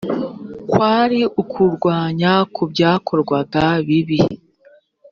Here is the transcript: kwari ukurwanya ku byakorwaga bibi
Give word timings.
kwari 0.69 1.19
ukurwanya 1.41 2.33
ku 2.53 2.61
byakorwaga 2.71 3.63
bibi 3.87 4.19